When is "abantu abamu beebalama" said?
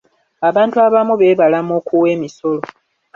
0.49-1.71